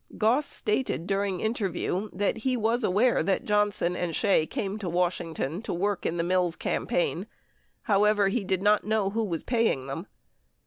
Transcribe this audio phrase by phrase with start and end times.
[0.17, 5.61] Goss stated during interview that he was aware that Johnson and Shea came to Washington
[5.61, 7.27] to work in the Mills campaign;
[7.83, 10.07] however, he did not know who was paying them.